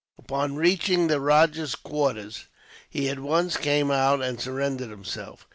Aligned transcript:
Upon 0.17 0.55
reaching 0.55 1.05
the 1.09 1.19
rajah's 1.19 1.75
quarters, 1.75 2.45
he 2.89 3.07
at 3.07 3.19
once 3.19 3.55
came 3.55 3.91
out 3.91 4.19
and 4.23 4.41
surrendered 4.41 4.89
himself. 4.89 5.45